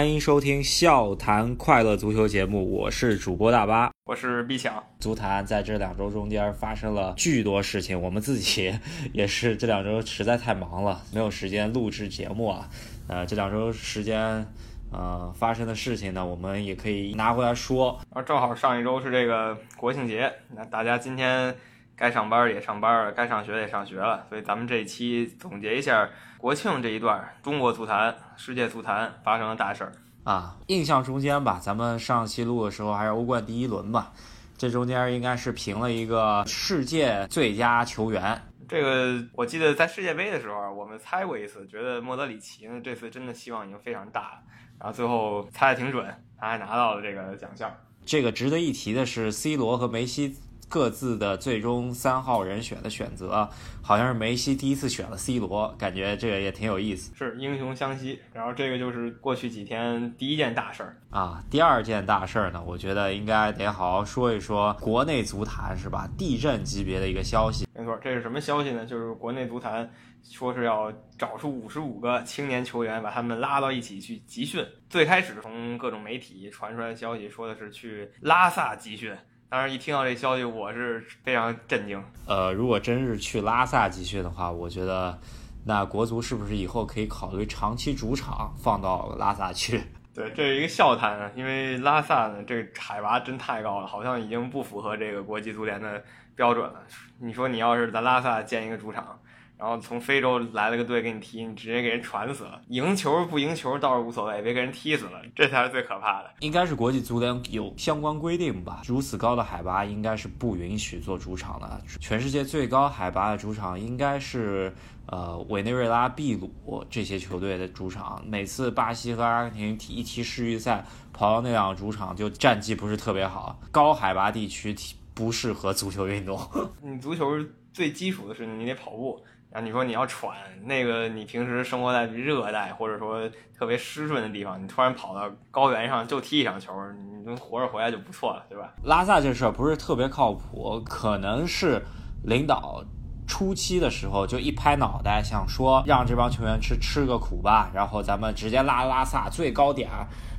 [0.00, 4.82] 欢迎收听笑谈快乐足球节目，我是主播大巴，我是毕强。
[4.98, 8.72] 足坛在这两周中间发生了巨多事情，我们自己
[9.12, 12.66] 也是这两周实在太忙了，没有时间录制节目啊。
[13.08, 14.46] 呃，这两周时间，
[14.90, 18.00] 呃，发生的事情呢，我们也可以拿回来说。
[18.10, 21.54] 然后正好上一周是这个国庆节，那大家今天
[22.00, 26.08] 该上班也上班了，该上学也上学了，所以咱们这一期总结一下。
[26.38, 29.92] 国庆这一段，中国足坛、世界足坛发生的大事儿
[30.24, 30.56] 啊！
[30.68, 34.10] 印象中间吧，咱们上期录的时候还是欧冠第一轮吧，
[34.56, 38.40] 这中间应该是评了一个世界最佳球员。
[38.66, 44.38] 这个我记得在世界杯的时候，我们猜过一次，觉得莫德里奇呢这次真的希望已经非常大了，
[44.78, 46.06] 然后最后猜的挺准，
[46.38, 47.70] 他还拿到了这个奖项。
[48.06, 50.38] 这个值得一提的是，C 罗和梅西。
[50.70, 53.50] 各自的最终三号人选的选择，
[53.82, 57.12] 好像是梅西第一次选了 C 罗，感觉这个也挺有意思。
[57.16, 61.42] 是英雄相惜，然后这个就是过去几天第一件大事儿啊。
[61.50, 66.08] 第二件大事儿呢，我觉得应该得好好说一说国内足坛是吧？
[66.16, 67.66] 地震级别的一个消息。
[67.74, 68.86] 没错，这是什么消息呢？
[68.86, 69.90] 就是国内足坛
[70.22, 74.64] 说是要找出五十五个青年球员，把他们拉到一起去集训。
[74.88, 79.12] 最开始从各种媒体传出来的消息说的是去拉萨集训。
[79.50, 82.00] 当然，一听到这消息，我是非常震惊。
[82.24, 85.18] 呃，如果真是去拉萨集训的话，我觉得
[85.66, 89.82] 那国足是不是以后可以考虑长期主场放到拉萨去？
[90.14, 96.00] 对，这是一个笑谈啊，因为拉萨呢，这个海拔真太高了，好像已经不符合这个国际足联的
[96.36, 96.80] 标准了。
[97.18, 99.18] 你说你要是在拉萨建一个主场？
[99.60, 102.62] 然后从非洲来了个队给你踢，你直接给人传死了。
[102.68, 106.30] 赢球不赢球倒是无所谓，别给人踢死了，这才是最可怕的。
[106.40, 108.80] 应该是国际足联有相关规定吧？
[108.86, 111.78] 如此高的海拔应该是不允许做主场的。
[112.00, 114.72] 全世界最高海拔的主场应该是
[115.04, 118.22] 呃委内瑞拉、秘鲁这些球队的主场。
[118.26, 123.60] 每次巴西和阿根廷踢一踢世预赛，跑到那两个主场就战绩不是特别好。
[123.70, 126.40] 高海拔地区踢不适合足球运动。
[126.80, 127.26] 你足球
[127.74, 129.22] 最基础的是你得跑步。
[129.52, 133.28] 然后你说你要喘，那个你平时生活在热带或者说
[133.58, 138.72] 特别湿润的地方，你突然跑到高原上就踢一场球，你能活着回来就不错了，对吧？
[138.84, 141.84] 拉萨这事儿不是特别靠谱，可能是
[142.22, 142.84] 领导
[143.26, 149.90] 初期的时候就一拍脑袋，想说让这帮球员吃吃个苦吧，然后咱们直接拉拉萨最高点，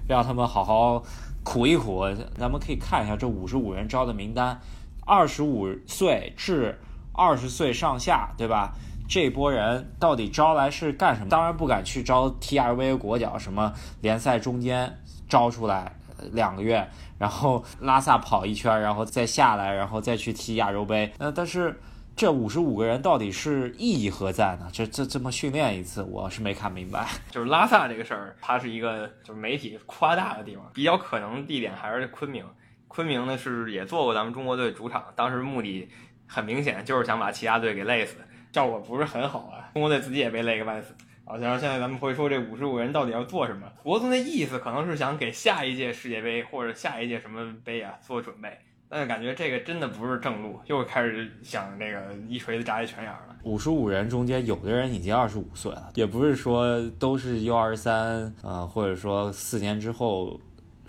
[0.08, 1.04] 让他们好好
[1.44, 2.06] 苦一苦。
[2.38, 4.58] 咱们可以看一下这五十五人招的名单，
[5.06, 6.80] 二十五岁至
[7.14, 8.74] 二十岁上下，对吧？
[9.12, 11.28] 这波人到底招来是干什么？
[11.28, 15.94] 当然不敢去招 T R V 国脚，什么联赛中间招出来
[16.32, 16.88] 两个月，
[17.20, 21.12] 然后拉萨跑一圈，然后再下来，然后再去踢亚洲杯。
[21.18, 21.78] 呃，但是
[22.16, 24.70] 这五十五个人到底是意义何在呢？
[24.72, 27.06] 这这这么训练一次，我是没看明白。
[27.32, 32.46] 就是拉萨这个事儿，它是一个就是媒体夸大的地方，比较可能地点还是昆明。
[32.88, 35.90] 昆明呢是也做过咱们中国队主场，当时目的
[36.26, 38.16] 很明显，就是想把其他队给累死。
[38.52, 40.94] 效果不是很好啊，中国队自己也被累个半死。
[41.24, 43.66] 好，然后现在咱们会说这五十五人到底要做什么？
[43.84, 48.58] 国足的意思可能是想给下一届世界杯或者下一届什么杯啊做准备，
[48.90, 53.36] 但是感觉这个真的不是正路，又开始想那个一锤子扎一拳眼了。
[53.44, 60.40] 五十五人中间有的人已经二十五岁了，也不是说都是 U 二三啊，或者说四年之后。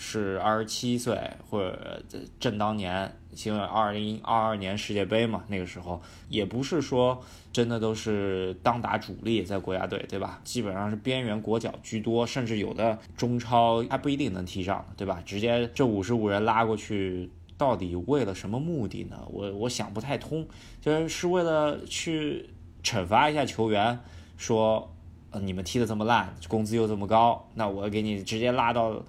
[0.04, 1.16] 是二十七岁，
[1.48, 2.02] 或者
[2.40, 3.14] 正当年，
[3.44, 10.40] 因为二零二二年世界杯嘛，那个时候也不是说真的都是当打主力在国家队，对吧？
[10.42, 15.22] 基本上是边缘国脚居多，甚至有的中超还不一定能踢上，对吧？
[15.24, 19.16] 直接这五十五人拉过去，到底为了什么目的呢？
[19.30, 20.44] 我我想不太通，
[20.80, 22.50] 就是是为了去
[22.82, 24.00] 惩罚一下球员，
[24.36, 24.92] 说
[25.30, 29.00] 呃你们踢得这么烂，工资又这么高，那我给你直接拉到。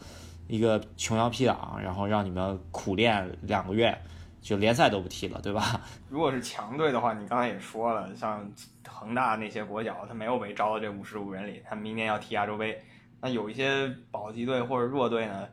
[0.48, 3.98] 一个琼瑶 P 档，然后让你们苦练两个月，
[4.42, 5.81] 就联赛都不踢了，对吧？
[6.09, 8.46] 如果是强队的话，你刚才也说了，像
[8.88, 12.80] 恒大那些国脚，他没有被招到这五十五人里，他明年要踢亚洲杯。
[13.22, 15.48] 那有一些保级队或者弱队呢，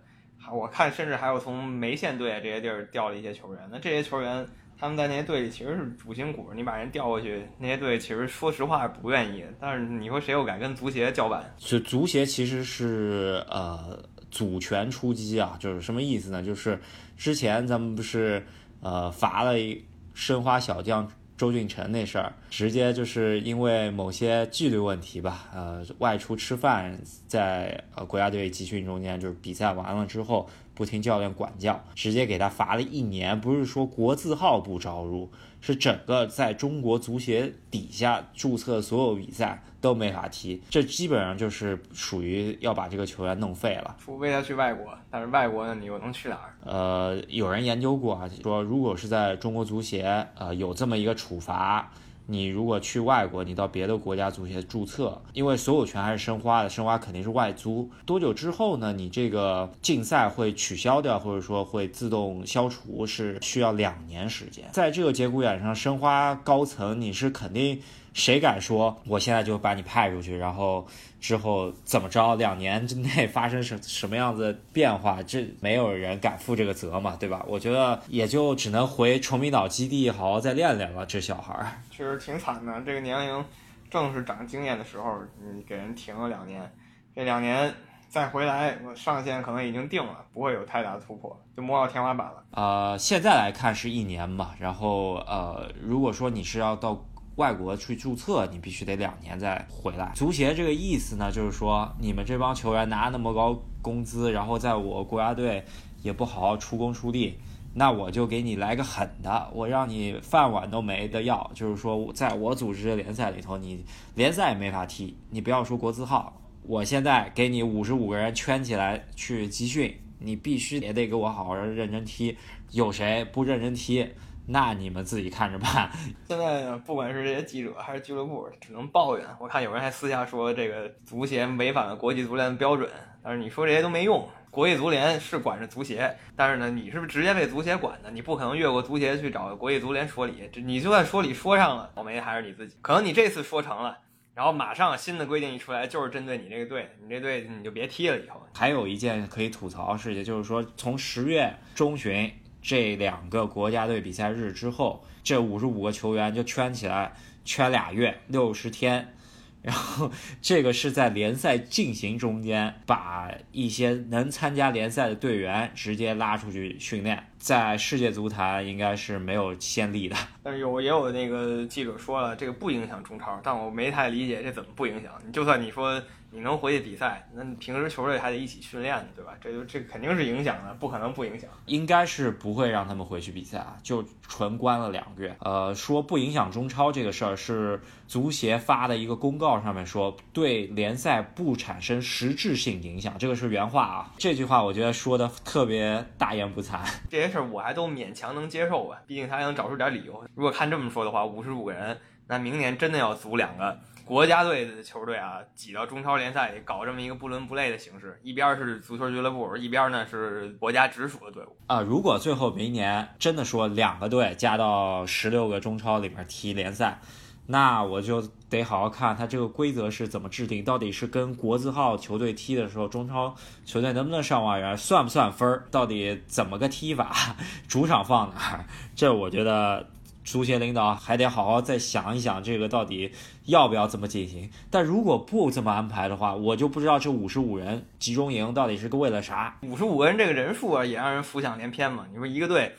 [0.52, 3.68] 我看甚至还有从梅县队这些地儿调了一些球员。
[3.70, 4.44] 那这些球员
[4.76, 9.44] 他们在那些队里其实是主心骨，你把人调过去，那些队其实说实话不愿意。
[9.60, 11.54] 但是你说谁又敢跟足协叫板？
[11.58, 14.02] 就足协其实是呃。
[14.30, 16.42] 组拳出击啊，就是什么意思呢？
[16.42, 16.80] 就是
[17.16, 18.44] 之前咱们不是
[18.80, 19.84] 呃罚了一
[20.14, 30.48] 申花小将周俊辰那事儿，直接就是因为某些纪律问题吧，呃外出吃饭，在呃国家队集训中间，就是比赛完了之后
[30.80, 33.38] 不听教练管教，直接给他罚了一年。
[33.38, 35.30] 不是说国字号不招入，
[35.60, 40.62] 是整个在中国足协底下注册所有比赛都没法踢。
[40.70, 43.94] 这基本上就是属于要把这个球员弄废了。
[44.02, 46.54] 除非他去外国，但是外国呢，你又能去哪儿？
[46.64, 51.92] 呃，有人研究过啊，说如果是在中国足协，呃，有这么一个处罚。
[52.30, 57.90] 你如果去外国，你到别的国家足协注册，因为所有权还是申花的，申花肯定是外租。
[58.06, 58.92] 多久之后呢？
[58.92, 64.64] 你这个竞赛会取消掉，或者说会自动消除，是需要两年时间。
[64.70, 67.80] 在这个节骨眼上，申花高层你是肯定。
[68.12, 70.86] 谁敢说我现在就把你派出去，然后
[71.20, 72.34] 之后怎么着？
[72.34, 75.22] 两年之内发生什什么样子的变化？
[75.22, 77.44] 这没有人敢负这个责嘛，对吧？
[77.46, 81.06] 我觉得也就只能回崇明岛基地好好再练练了。
[81.06, 83.44] 这小孩儿确实挺惨的，这个年龄
[83.88, 85.18] 正是长经验的时候，
[85.54, 86.68] 你给人停了两年，
[87.14, 87.72] 这两年
[88.08, 92.44] 再回来，我上限可能已经定了，不会有太大的突破，就摸到天花板了。
[92.50, 97.04] 呃，现在来看是一年嘛，然后呃，如果说你是要到。
[97.36, 100.12] 外国去注册，你必须得两年再回来。
[100.14, 105.64] 足协这个意思呢，就是说你们这帮球员拿那么高工资，然后在我国家队
[106.02, 107.38] 也不好好出工出力，
[107.72, 111.50] 那我就给你来个狠的，我让你饭碗都没得要。
[111.54, 113.84] 就是说，在我组织的联赛里头，你
[114.14, 122.36] 联赛也没法踢，你不要说国字号，我现在给你五十五个人圈起来去集训，你必须也得给我好好认真踢。
[122.72, 124.06] 有谁不认真踢？
[124.52, 125.88] 那你们自己看着办。
[126.26, 129.24] 现在呢，不管是这些记者还是俱乐部，只能抱怨。
[129.38, 132.90] 我看有人还私下说这个足协违反了国际足联的标准，
[133.22, 134.28] 但是你说这些都没用。
[134.50, 138.10] 国际足联是管着足协，但是呢，你是不是直接被足协管的？
[138.10, 140.50] 你不可能越过足协去找国际足联说理。
[140.52, 142.76] 这你就算说理说上了，倒霉还是你自己。
[142.82, 143.96] 可能你这次说成了，
[144.34, 148.18] 然后马上新的规定一出来，就是针对你这个队，你这队你就别踢了。
[148.18, 152.28] 以后还有一件可以吐槽的事情，就是说从十月中旬。
[152.62, 157.12] 这两个国家队比赛日之后，这五十五个球员就圈起来，
[157.44, 159.14] 圈俩月，六十天。
[159.62, 160.10] 然后
[160.40, 170.16] 这个是在联赛进行中间，把一些能参加联赛的队员直接拉出去训练，在世界足坛应该是没有先例的。
[170.42, 175.12] 但是有也有那个记者说了，这个不影响中超，但我没太理解这怎么不影响。
[175.26, 176.02] 你就算你说。
[176.32, 179.32] 你能回去比赛，那你平时球队还得一起训练呢，对吧？
[179.40, 181.50] 这就这肯定是影响的，不可能不影响。
[181.66, 185.36] 应该是不会让他们回去比赛啊，就纯关了两个月。
[185.40, 194.14] 呃，说不影响中超这个事儿是足协发的一个公告，上面说对联赛不产生实质性影响，这个是原话啊。
[194.18, 196.78] 这句话我觉得说的特别大言不惭。
[197.10, 200.24] 这些事儿我还都勉强能接受吧，毕竟他还能找出点理由。
[200.34, 201.98] 如果看这么说的话，五十五个人，
[202.30, 203.76] 那明年真的要组两个。
[204.04, 211.80] 国家队的球队啊，挤到中超联赛里搞这么一个不伦不类的形式，一边是足球俱乐部，一边呢是国家直属的队伍啊。
[211.80, 217.00] 如果最后明年真的说两个队加到十六个中超里面踢联赛，
[217.46, 223.32] 那我就得好好看他这个规则是怎么制定，到底是跟国字号球队踢的时候，中超
[223.64, 227.36] 球队能不能上外援，算不算分儿，到底怎么个踢法，
[227.68, 228.64] 主场放哪儿？
[228.96, 229.86] 这我觉得。
[230.22, 233.10] 足协领导还得好好再想一想，这个到底
[233.46, 234.50] 要不要这么进行？
[234.70, 239.56] 但如果不这么安排的话，我就不知道这五十五人集中营到底是个为了啥。
[239.62, 242.06] 五十五个人这个人数啊，也让人浮想联翩嘛。
[242.10, 242.74] 你说一个队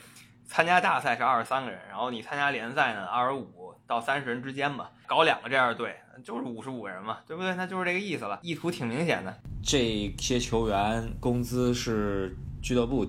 [0.46, 5.94] 参加大赛是二十三个人，然后你参加联赛呢，二十五到三十人之间吧，搞两个这样的队，
[6.24, 7.54] 就是五十五个人嘛，对不对？
[7.56, 9.36] 那就是这个意思了，意图挺明显的。
[9.62, 13.04] 这些球员工资是俱乐部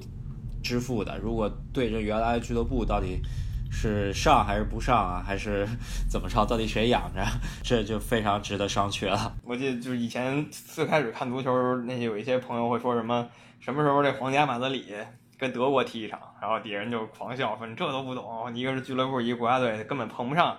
[0.63, 3.22] 支付的，如果对着原来俱乐部到底。
[3.74, 5.24] 是上还是不上啊？
[5.25, 5.68] 还是
[6.08, 6.46] 怎么着？
[6.46, 7.25] 到底谁养着？
[7.63, 9.34] 这就非常值得商榷了。
[9.44, 13.27] 我记得就是以前最开始看足球，那些有一些朋友会说什么
[13.60, 14.94] 什么时候这皇家马德里
[15.38, 20.56] 跟德国踢一场，然后底下人就狂笑说你这都不懂，一个是俱乐部，一个国家队，根本碰不上。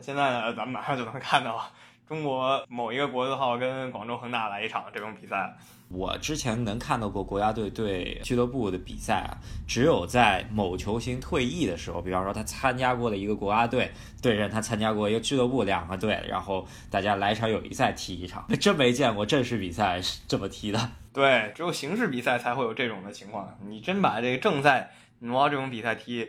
[0.00, 1.62] 现在呢，咱们马上就能看到
[2.06, 5.56] 中国某一个国字号跟广州恒大来一场这种比赛。
[5.88, 20.90] 我之前能看到过国家队对俱乐部的比赛啊，只有在某球星退役的时候，比方说他参加过的一个国家队对阵他参加过一个俱乐部两个队，然后大家来场友谊赛踢一场， 真没见过正式比赛是这么踢的。
[21.12, 23.56] 对，只有形式比赛才会有这种的情况。
[23.66, 26.28] 你真把这个正赛挪到这种比赛踢。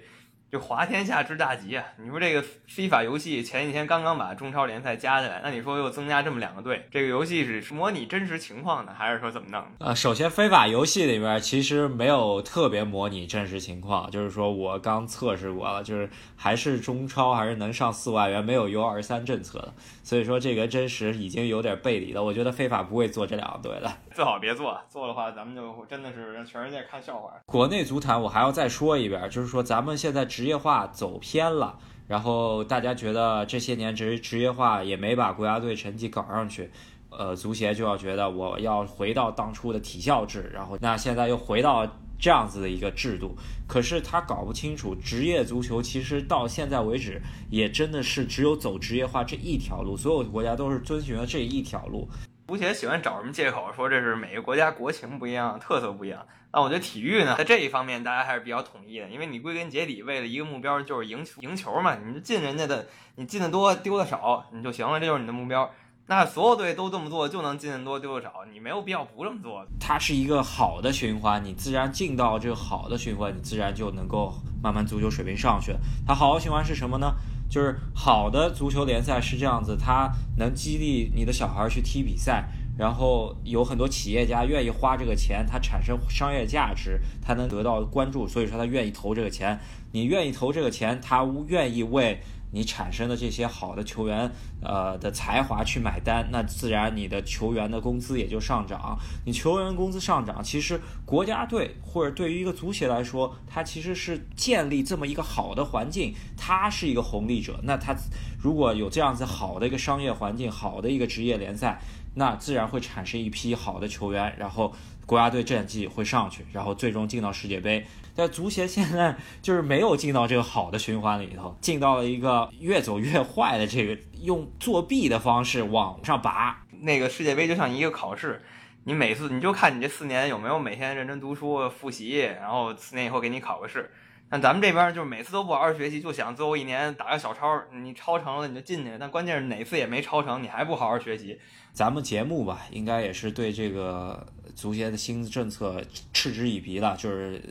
[0.51, 1.83] 就滑天下之大吉啊！
[1.97, 9.61] 你说这个非法游戏前几天刚刚把中超联赛加进来，那你说又增加这么两个队，这个游戏是模拟真实情况呢，还是说怎么弄？
[9.79, 19.73] 呃，首先非法游戏里面其实没有特别模拟真实情况，就是说我刚测试过了，就是还是中超还是能上四万元，没有 U 二三政策的，
[20.03, 22.23] 所以说这个真实已经有点背离了。
[22.23, 23.91] 我觉得非法不会做这两个队的。
[24.13, 27.33] 最好别做，做的话咱们就真的是让全世界看笑话。
[27.45, 31.75] 国内足坛我还要再说一遍，就是说咱们现在职业化走偏了，
[32.07, 36.69] 然后大家觉得这些年职职业化也没把国家队成绩搞上去。
[37.09, 41.83] 呃，足协就要觉得我要回到当初的体校制，然后那现在又回到
[42.19, 43.35] 这样子的一个制度，
[43.65, 52.07] 可是他搞不清楚职业足球其实到现在为止也真的是只有走职业化这一条路，所有国家都是遵循了这一条路。
[52.47, 56.25] 足协喜欢找什么借口说这是每个国家国情不一样，特色不一样。
[56.53, 65.69] 那我觉得体育呢，在这一方面大家还是比较统一的，因为你归根结底为了一个目标就是赢球，赢球嘛，你就进人家的，你进的多丢的少你就行了，这就是你的目标。
[66.07, 69.65] 那所有队都这么做，就能进的多丢的少，你没有必要不这么做。
[69.79, 75.75] 它是一个好的循环，你自然进到这个好的循环，你自然就能够慢慢足球水平上去。
[76.05, 77.14] 它好的循环是什么呢？
[77.49, 89.59] 就是好的足球联赛是这样子，它能激励你的小孩去踢比赛，然后有很多企业家愿意花这个钱，它产生商业价值，它能得到关注，所以说他愿意投这个钱。
[89.91, 92.19] 你愿意投这个钱，他愿意为。
[92.51, 98.97] 你产生的这些好的球员，呃的才华去买单，那自然你的球员的工资也就上涨。
[99.25, 107.59] 你球员工资上涨，其实国家队或者对于一个足协来说，它其实是建立这么一个好的环境，它是一个红利者。
[107.63, 107.95] 那它
[108.39, 111.81] 如果有这样子好的一个商业环境，好的一个职业联赛，
[112.13, 114.73] 那自然会产生一批好的球员，然后。
[115.05, 117.85] 国家队战绩会上去，然后最终进到世界杯。
[118.15, 126.63] 但足协现在就是没有进到这个好的循环里头，进到了一个越走越坏的这个用作弊的方式往上拔。
[126.81, 128.41] 那个世界杯就像一个考试，
[128.85, 133.91] 你每次你就看你这四年有没有每天认真读书复习，然后四年以后给你考个试。
[134.27, 138.91] 但咱们这边就是每次都不好好学习，就想最后一年打个小抄，你超成了你就进去。
[138.99, 141.39] 但关键是哪次也没超成，你还不好好学习。
[141.73, 145.81] 咱们节目吧，应该也是对这个足协的新政策
[146.13, 147.41] 嗤之以鼻了，就是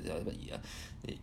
[0.41, 0.59] 也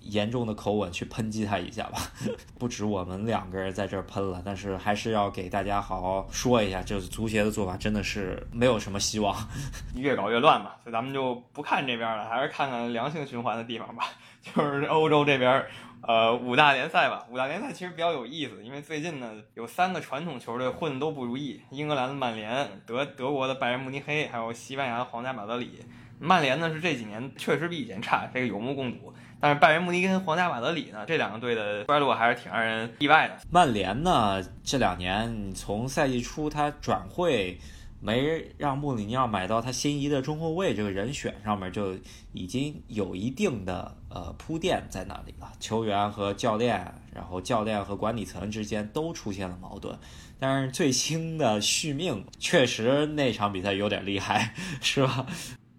[0.01, 1.99] 严重的口吻去抨击他一下吧。
[2.59, 9.35] 不止我们两个人在这儿喷了，但是还是要给大家好好说一下，就是足协的做法真的是没有什么希望，
[9.95, 10.71] 越搞越乱嘛。
[10.83, 14.05] 所以咱们就不看这边了，还是看看良性循环的地方吧。
[14.55, 15.65] 就是欧洲这边。
[16.07, 25.79] 呃，五大联赛吧，五大联赛其实比较有意思，因为最近呢有三个传统球队混的都不如意，英格兰的曼联、德德国的拜仁慕尼黑，还有西班牙的皇家马德里。
[26.19, 29.13] 曼联呢是这几年确实比以前差，这个有目共睹。
[29.39, 33.37] 但是拜仁慕尼黑跟皇家马德里呢，这两个队的衰落还是挺让人意外的。
[33.51, 37.59] 曼联呢这两年从赛季初他转会。
[38.03, 41.95] 没让穆里尼奥买到他心仪的中后卫这个人选上面，就
[42.33, 45.51] 已经有一定的呃铺垫在那里了。
[45.59, 49.97] 球员和教练，然后教练和管理层之间都出现了矛盾。
[50.39, 55.25] 但是最新的续命确实那场比赛有点厉害， 是吧？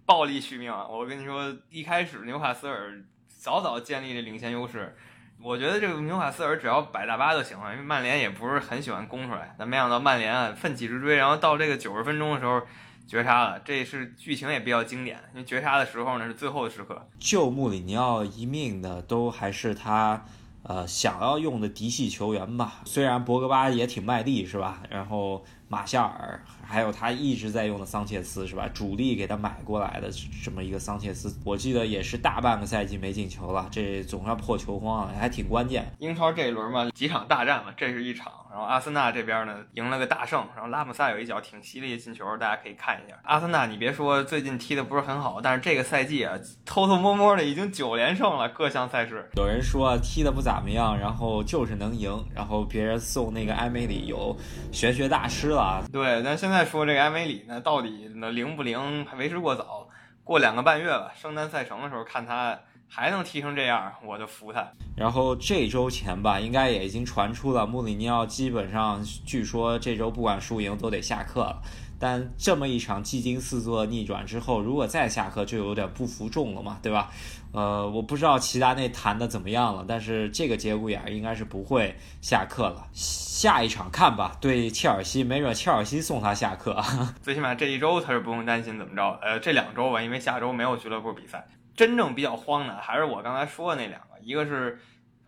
[0.05, 0.85] 暴力续命啊！
[0.87, 4.95] 我跟你说，一开始纽卡斯尔早早建立了领先优势。
[5.41, 9.55] 我觉得这个纽卡斯尔只要摆大巴就行了，因为曼联也不是很喜欢攻出来。
[9.57, 12.61] 但没想到曼联奋起直追，然后到这个九十分钟的时候
[13.07, 13.59] 绝杀了。
[13.59, 20.25] 这是剧情也比较经典，因为绝杀的时候呢是最后的时刻，救穆里尼奥一命的都还是他
[20.63, 22.81] 呃想要用的嫡系球员吧。
[22.85, 24.81] 虽然博格巴也挺卖力是吧？
[24.89, 26.43] 然后马夏尔。
[26.65, 28.67] 还有他一直在用的桑切斯是吧？
[28.73, 30.09] 主力给他买过来的
[30.43, 35.93] 这么一个桑切斯，我记得也是大半个赛季没进球了，这总算破球荒了，还挺关键。
[35.99, 38.31] 英超这一轮嘛，几场大战嘛，这是一场。
[38.53, 43.17] 然后阿森纳这边呢赢了个大胜，然后拉姆萨有一脚挺犀利的进球，大家可以看一下。
[43.23, 49.29] 阿森纳，你别说最近踢的不是很好，但是这个赛季啊，偷偷摸摸的已经九连胜了，各项赛事。
[49.37, 54.35] 有人说踢的不咋么样，然后就是能赢，然后别人送那个埃梅里有
[54.71, 55.83] 玄学大师了。
[55.91, 56.63] 对，但现在。
[56.73, 59.05] 说这个埃梅里呢，到底呢灵不灵？
[59.05, 59.87] 还为时过早，
[60.23, 62.57] 过两个半月吧，圣诞赛程的时候看他
[62.95, 64.71] 还能踢成这样，我就服他。
[64.95, 71.59] 然后这周前吧，应该也已经传出了穆里尼奥基本上，据说这周不管输赢都得下课了。
[71.99, 77.09] 但这么一场技惊四座逆转之后，如果再下课，就有点不服众了嘛，对吧？
[77.51, 82.85] 呃，我不知道齐达内谈的怎么样了，但是这个节骨眼应该是不会下课了。
[82.93, 86.79] 下一场看吧，对切尔西，没准切尔西送他下课。
[87.23, 89.17] 最起码这一周他是不用担心怎么着。
[89.23, 94.79] 呃，这两周吧，因为下周没有俱乐部比赛，真正比较慌的还是我刚才说的那两个，一个是。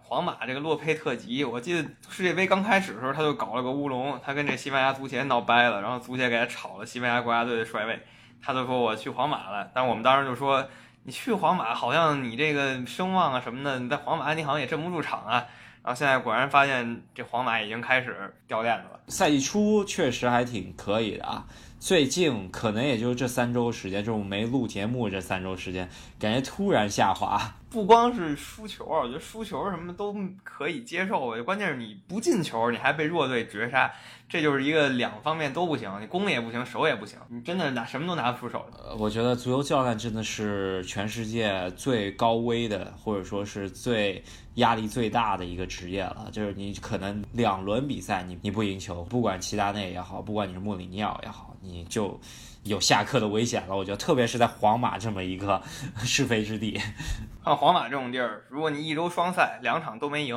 [0.07, 7.99] 皇马这个洛佩特吉，我记得世界杯刚开始的时候，他就搞了个乌龙，他跟这西班牙足协闹掰了，然后足协给他炒了西班牙国家队的帅位，
[8.39, 9.67] 他就说我去皇马了。
[9.73, 10.63] 但我们当时就说，
[11.05, 15.47] 你去皇马好像你这个声望啊什么的，你在皇马你好像也镇不住场啊。
[15.85, 18.99] 然后现在果然发现这皇马已经开始掉链子了。
[19.07, 21.45] 赛季初确实还挺可以的啊，
[21.79, 25.87] 最近可能也就这三周时间，就是我没录节目这三周时间，
[26.17, 27.39] 感觉突然下滑。
[27.69, 33.91] 不光是输球，我觉得输球什么都可以接受，关键是你不进球，你还被弱队绝杀，
[34.27, 38.65] 这就是一个两方面都不行，你攻也不行，守也不行，你真的拿什么都拿不出手。
[38.83, 44.23] 呃，我觉得足球教练真的是全世界最高危的，或者说是最
[44.55, 46.27] 压力最大的一个职业了。
[46.31, 52.19] 就是你可能两轮比赛你你不赢球，不管齐达内也好，不管你是穆里尼奥也好，你就。
[52.65, 55.61] 有下课的危险了，我觉得，特别是在皇马这么一个
[56.01, 56.81] 是非之地。
[57.43, 60.35] 像皇马这种地儿，如果你一周双赛两场都没赢，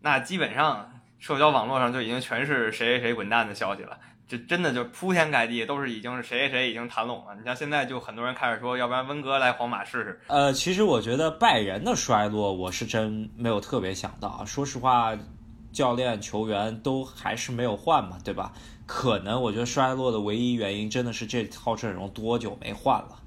[0.00, 0.88] 那基本上
[1.26, 3.98] 社交网络上就已经全是谁谁谁滚蛋的消息了。
[4.28, 7.34] 这真的就铺天盖地都是已经是谁谁谁已经谈拢了。
[7.36, 10.20] 你像现在就很多人开始说，要不然温格来皇马试试。
[10.28, 14.44] 呃，其实我觉得拜仁的衰落，我是真没有特别想到。
[14.46, 15.18] 说实话，
[15.72, 18.52] 教练球员都还是没有换嘛，对吧？
[18.86, 23.18] 可能我觉得衰落的唯一原因真的是这套阵容多久没换了，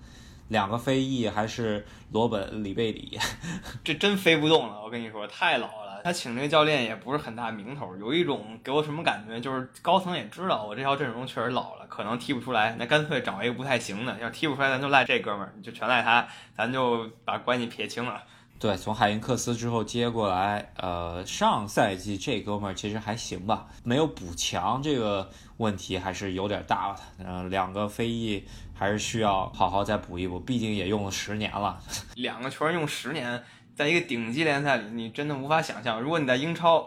[0.48, 3.20] 两个飞翼还是罗本里贝里，
[3.84, 4.82] 这真飞不动了。
[4.82, 5.89] 我跟你说，太老了。
[6.04, 18.24] 他请这个教练也不是很大名头，有一种给我什么感觉，就是高层也知道我这套阵容确实老了，可能踢不出来，那干脆找一个不太行的，要踢不出来咱就赖这哥们儿，就全赖他，咱就把关系撇清了。
[18.60, 27.00] 对，从海因克斯之后接过来，呃，上赛季这哥们儿其实还行吧，没有补强这个问题还是有点大的。
[27.26, 31.82] 嗯，两个飞翼还是需要好好再补一补，毕竟也用了十年了。
[32.16, 33.42] 两个球员用十年，
[33.80, 36.02] 在一个顶级联赛里，你真的无法想象。
[36.02, 36.86] 如果你在英超。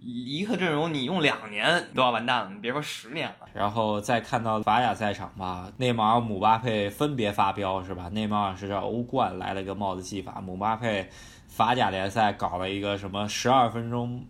[0.00, 3.48] 一个阵容你用两年都要完蛋了，你别说十年了。
[3.52, 8.08] 然后再看到法甲赛场吧，内马尔、姆巴佩分别发飙是吧？
[8.10, 11.08] 内马尔是欧冠来了个帽子戏法，姆巴佩
[11.48, 14.24] 法甲联赛搞了一个什么十二分钟。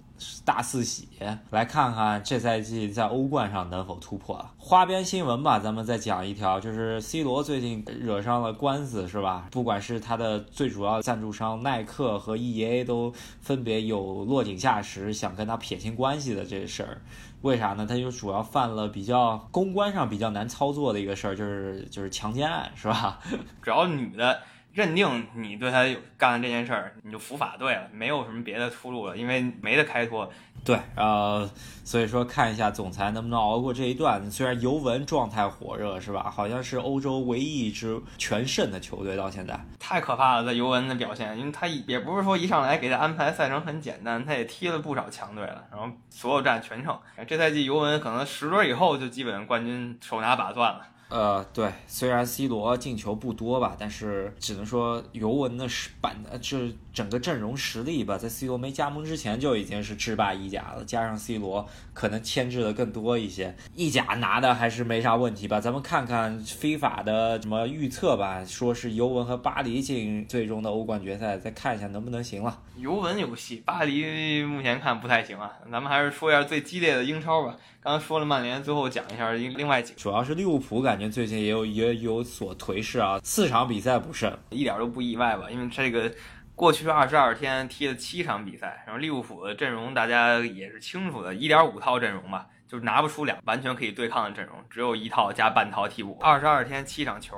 [0.44, 1.08] 大四喜，
[1.50, 4.44] 来看看这赛季在欧冠上能否突破。
[4.56, 9.48] 花边新闻吧，咱们再讲一条，就是 C 罗最近惹上了官司，是吧？
[9.50, 17.00] 不管是他的最主要赞助商耐克和 EA 都分别有落井下石，想跟他撇清关系的这事儿。
[17.42, 17.86] 为啥呢？
[17.86, 23.20] 他就主要犯了比较公关上比较难操作的一个事儿，就是就是强奸案，是吧？
[23.62, 24.40] 只要女的。
[24.72, 30.30] 认定你对他有干了这件事儿，你就服法对了，没有什么别的出路了，因为没得开脱。
[30.64, 31.48] 对，呃，
[31.84, 34.30] 所以说看一下总裁能不能熬过这一段。
[34.30, 36.30] 虽然尤文状态火热，是吧？
[36.30, 40.44] 好像是欧洲唯一一支全胜的球队，到现在太可怕了。
[40.44, 46.96] 在尤文的表现，因为他也不是说一上来给他安排赛程很简单，他也踢了不少强队了，然后所有战全胜。
[47.26, 50.86] 这赛季尤文可能十轮以后就基本冠军手拿把攥了。
[51.08, 65.60] 呃，对，虽然 C 罗进球不多吧，但是只能说尤文的是板的这整个阵容实力吧，在 C 罗没加盟之前就已经是制霸意甲了，加上 C 罗可能牵制的更多一些，意甲拿的还是没啥问题吧。
[65.60, 72.60] 咱们看看非法的什么预测吧，说是尤文和巴黎进最终的欧冠决赛，再看一下能不能行了。
[72.76, 75.52] 尤文有戏，巴黎目前看不太行啊。
[75.70, 77.56] 咱们还是说一下最激烈的英超吧。
[77.80, 85.48] 刚刚说了曼联，最后讲一下另另外几个，主要是利物浦感觉最近也有也有所颓势啊，四场比赛不胜，一点都不意外吧？
[85.48, 86.12] 因为这个
[86.58, 96.18] 过去二十二天踢了七场比赛，然后利物浦的阵容大家也是清楚的，一点五套阵容吧，就是拿不出两完全可以对抗的阵容，只有一套加半套替补。
[96.20, 97.36] 二十二天七场球，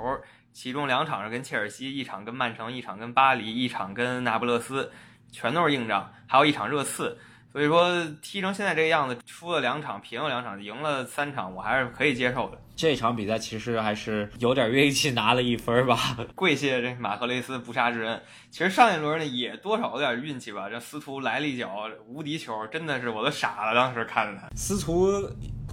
[0.55, 4.91] 其中两场是跟切尔西，一场跟曼城，一场跟巴黎，一场跟那不勒斯。
[5.31, 7.17] 全都是硬仗，还有一场热刺，
[7.53, 12.59] 所以说踢成现在这个样子，输了两场，平了两场，赢了三场，我还是可以接受的。
[12.77, 18.23] 这场比赛其实还是有点运气拿了一分吧， 跪谢这马赫雷斯不杀之恩。
[18.51, 24.49] 其实上一轮呢也多少有点运气吧，这司徒来了一脚无敌球，真的是我都傻了，当时看着他。
[24.55, 25.13] 司徒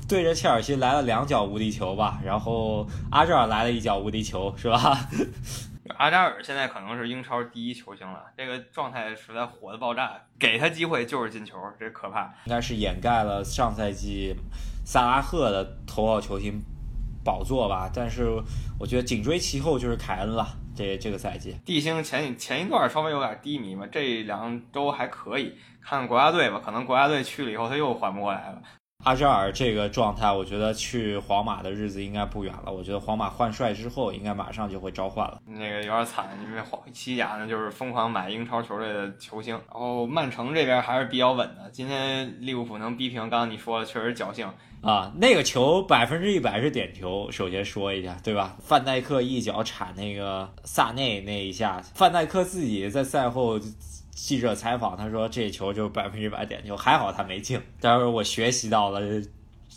[0.09, 4.97] 对着切尔西来了两脚无敌球吧，然后阿扎尔来了一脚无敌球，是吧？
[5.97, 12.25] 阿扎尔现在可能是英超第一球星了，这个状态实在火的爆炸，给他机会就是进球，这可怕。
[12.45, 14.35] 应该是掩盖了上赛季
[14.85, 16.61] 萨拉赫的头号球星
[17.23, 18.25] 宝座吧，但是
[18.79, 20.47] 我觉得紧追其后就是凯恩了。
[20.75, 28.61] 这这个赛季，地星前前一段稍微有点低迷嘛，这两周还可以，看看国家队吧，可能国家队去了以后他又缓不过来了。
[29.07, 32.69] 阿扎尔这个状态，我觉得去皇马的日子应该不远了。
[32.69, 35.41] 我觉得皇马换帅之后，应该马上就会召唤了。
[35.45, 41.69] 那个有点惨，因为皇西甲呢就是疯狂买英超球队的球星，然后曼城这边还是比较稳的。
[41.71, 44.45] 今天利物浦能逼平，刚刚你说了，确实侥幸
[44.81, 45.13] 啊。
[45.15, 48.57] 那个球百分之一百是点球，首先说一下，对吧？
[48.59, 53.57] 范戴克一脚铲那个萨内那一下，范戴克自己在赛后。
[54.17, 57.61] 记者采访他说：“这球就百分之百点球，还好他没进。
[57.79, 58.99] 但是我学习到了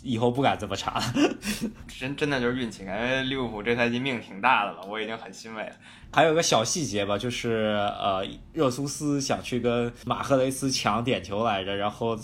[0.01, 1.03] 以后不敢这么查了。
[1.87, 5.71] 真真的就是运气，感觉利物浦这赛季命挺大的了，我已经很欣慰了。
[6.11, 12.17] 还有个小细节吧，就是呃，热苏斯想去跟马赫雷斯抢点球来着，然后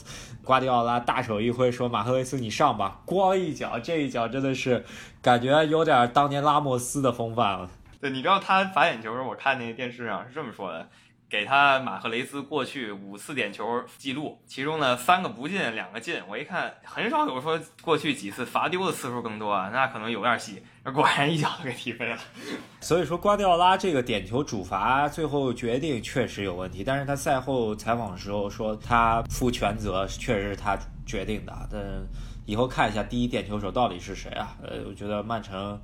[0.44, 4.84] 瓜迪奥拉大手一挥说：“马赫雷斯你上吧！”咣一脚，这一脚真的是
[5.22, 7.70] 感觉有点当年拉莫斯的风范了。
[8.02, 10.90] 对，你知道他罚点球时候，我看那个电视上是这么说的。
[11.30, 16.22] 给他马赫雷斯过去五次点球记录，其中呢三个不进，两个进。
[16.28, 20.64] 我一看，很少有说过去几次罚丢的次数更多啊，那可能有点戏。
[20.94, 22.18] 果然一脚就给踢飞了。
[22.80, 31.54] 所以说瓜迪奥拉这个点球主罚最后决定确实有问题，但是他赛后采访的时候说他负全责，确实是他决定的。
[31.70, 31.82] 但
[32.46, 34.56] 以后看一下第一点球手到底是谁啊？
[34.64, 35.78] 呃，我觉得曼城。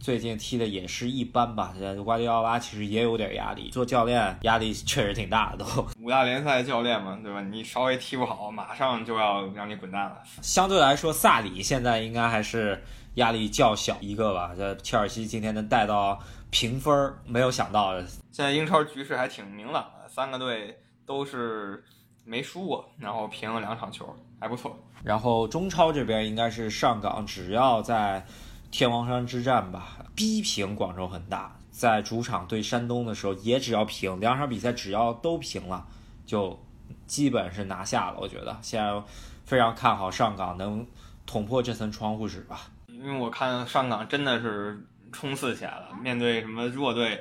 [0.00, 5.86] 最近踢的也是一般吧，瓜迪奥拉其实也有点压力，做教练压力确实挺大的都。
[6.00, 7.42] 五大联赛教练嘛，对吧？
[7.42, 10.22] 你稍微踢不好，马上就要让你滚蛋了。
[10.40, 12.82] 相对来说，萨里现在应该还是
[13.16, 14.52] 压力较小一个吧。
[14.56, 18.00] 这切尔西今天能带到平分，没有想到。
[18.32, 21.84] 现在英超局势还挺明朗的，三个队都是
[22.24, 24.74] 没输过，然后平了两场球，还不错。
[25.04, 28.24] 然后中超这边应该是上港，只要在。
[28.70, 35.86] 天王山之战吧，逼平广州恒大，在主场对山东的时候也只要平两场比赛，只要都平了，
[36.24, 36.58] 就
[37.06, 38.18] 基本是拿下了。
[38.20, 39.02] 我觉得现在
[39.44, 40.86] 非常看好上港能
[41.26, 47.20] 捅破这层窗户纸吧，因为我看上港真的是冲刺起来了，面对什么弱队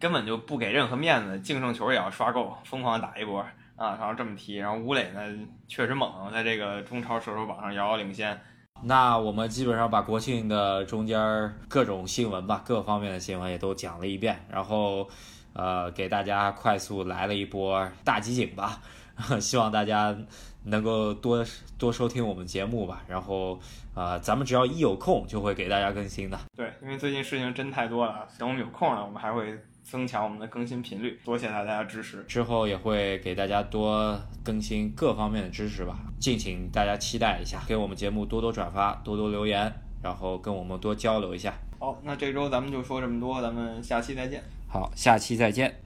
[0.00, 3.40] 根本就不给任何面子，净胜球也要刷够，疯狂打一波
[3.76, 5.20] 啊，然后这么踢，然后吴磊呢
[5.68, 8.40] 确实猛，在这个中超射手榜上遥遥领先。
[8.84, 15.08] 那我们基本上把国庆的中间各种新闻吧，各方面的新闻也都讲了一遍，然后，
[15.52, 18.80] 呃，给大家快速来了一波大集锦吧，
[19.40, 20.16] 希望大家
[20.64, 21.44] 能够多
[21.78, 23.60] 多收听我们节目吧，然后，
[23.94, 26.38] 呃，咱们只要一有空就会给大家更新的。
[26.56, 29.58] 对，因为最近事情真太多了，等我们有空了，我们还会。
[29.92, 32.24] 增强我们的更新频率，多谢大家支持。
[32.26, 37.62] 之后也会给大家多更新各方面的知识吧，敬请大家期待一下。
[37.68, 39.70] 给我们节目多多转发，多多留言，
[40.02, 41.52] 然后跟我们多交流一下。
[41.78, 44.42] 好，那这周咱们就说这么多，咱们下期再见。
[44.66, 45.76] 好，下期再见。